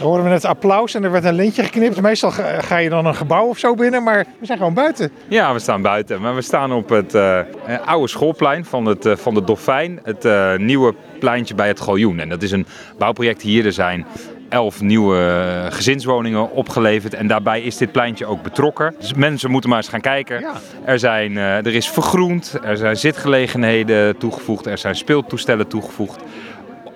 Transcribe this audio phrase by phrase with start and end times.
[0.00, 2.00] hoorden we net applaus en er werd een lintje geknipt.
[2.00, 5.10] Meestal ga je dan een gebouw of zo binnen, maar we zijn gewoon buiten.
[5.28, 6.20] Ja, we staan buiten.
[6.20, 7.46] Maar we staan op het eh, eh,
[7.84, 10.00] oude schoolplein van, het, eh, van de Dolfijn.
[10.02, 12.20] Het nieuwe pleintje bij het Galjoen.
[12.20, 12.66] En dat is een
[12.98, 13.66] bouwproject hier.
[13.66, 14.06] Er zijn
[14.48, 17.14] elf nieuwe gezinswoningen opgeleverd.
[17.14, 18.94] En daarbij is dit pleintje ook betrokken.
[18.98, 20.40] Dus mensen moeten maar eens gaan kijken.
[20.40, 20.52] Ja.
[20.84, 26.22] Er, zijn, er is vergroend, er zijn zitgelegenheden toegevoegd, er zijn speeltoestellen toegevoegd.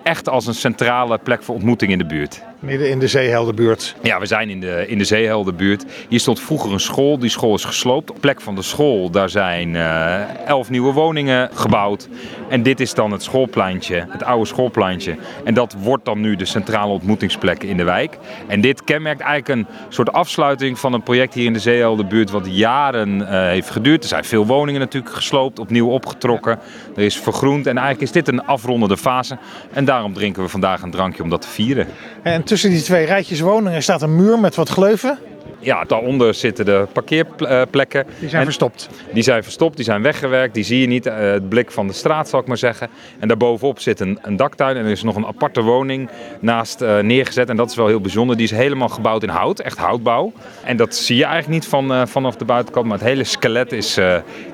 [0.02, 2.42] Echt als een centrale plek voor ontmoeting in de buurt.
[2.64, 3.94] Midden in de Zeeheldenbuurt.
[4.02, 5.84] Ja, we zijn in de, in de Zeeheldenbuurt.
[6.08, 7.18] Hier stond vroeger een school.
[7.18, 8.10] Die school is gesloopt.
[8.10, 12.08] Op plek van de school, daar zijn eh, elf nieuwe woningen gebouwd.
[12.48, 15.16] En dit is dan het schoolpleintje, het oude schoolpleintje.
[15.44, 18.18] En dat wordt dan nu de centrale ontmoetingsplek in de wijk.
[18.46, 22.30] En dit kenmerkt eigenlijk een soort afsluiting van een project hier in de Zeeheldenbuurt...
[22.30, 24.02] wat jaren eh, heeft geduurd.
[24.02, 26.58] Er zijn veel woningen natuurlijk gesloopt, opnieuw opgetrokken.
[26.96, 29.38] Er is vergroend en eigenlijk is dit een afrondende fase.
[29.72, 31.86] En daarom drinken we vandaag een drankje om dat te vieren.
[32.22, 35.18] En tussen die twee rijtjes woningen staat een muur met wat gleuven.
[35.64, 38.06] Ja, daaronder zitten de parkeerplekken.
[38.18, 38.88] Die zijn En verstopt.
[39.12, 41.06] Die zijn verstopt, die zijn weggewerkt, die zie je niet.
[41.06, 42.88] eh, het blik van de straat, zal ik maar zeggen.
[43.18, 46.98] En daarbovenop zit een, een daktuin en er is nog een aparte woning naast eh,
[46.98, 47.48] neergezet.
[47.48, 48.36] En dat is wel heel bijzonder.
[48.36, 50.32] Die is helemaal gebouwd in hout, echt houtbouw.
[50.64, 53.72] En dat zie je eigenlijk niet van, eh, vanaf de buitenkant, maar het hele skelet
[53.72, 53.98] is,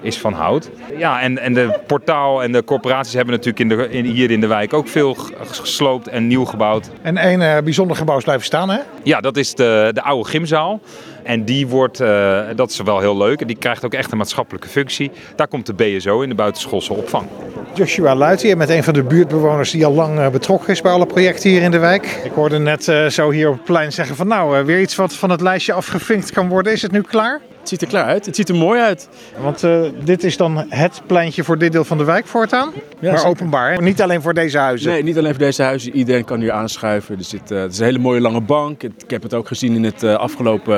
[0.01, 0.71] is van hout.
[0.97, 4.41] Ja, en, en de portaal en de corporaties hebben natuurlijk in de, in, hier in
[4.41, 6.91] de wijk ook veel gesloopt en nieuw gebouwd.
[7.03, 8.79] En één bijzonder gebouw is blijven staan, hè?
[9.03, 10.81] Ja, dat is de, de oude gymzaal.
[11.23, 13.41] En die wordt, eh, dat is wel heel leuk.
[13.41, 15.11] En die krijgt ook echt een maatschappelijke functie.
[15.37, 17.27] Daar komt de BSO in de buitenschoolse opvang.
[17.75, 20.93] Joshua Luit hier met een van de buurtbewoners die al lang eh, betrokken is bij
[20.93, 22.21] alle projecten hier in de wijk.
[22.25, 24.97] Ik hoorde net eh, zo hier op het plein zeggen van nou, eh, weer iets
[24.97, 26.73] wat van het lijstje afgevinkt kan worden.
[26.73, 27.41] Is het nu klaar?
[27.61, 28.27] Het ziet er klaar uit.
[28.27, 29.09] Het ziet er mooi uit.
[29.43, 32.73] Want eh, dit is dan het pleintje voor dit deel van de wijk voortaan.
[33.01, 33.27] maar zeker.
[33.27, 33.83] openbaar, hè?
[33.83, 34.91] niet alleen voor deze huizen.
[34.91, 35.95] Nee, niet alleen voor deze huizen.
[35.95, 37.19] Iedereen kan hier aanschuiven.
[37.19, 38.83] Er zit, eh, het is een hele mooie lange bank.
[38.83, 40.69] Ik heb het ook gezien in het eh, afgelopen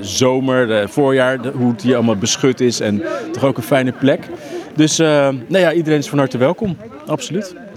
[0.00, 2.80] zomer, voorjaar, hoe het hier allemaal beschut is.
[2.80, 4.26] En toch ook een fijne plek.
[4.74, 6.76] Dus nou ja, iedereen is van harte welkom.
[7.06, 7.54] Absoluut.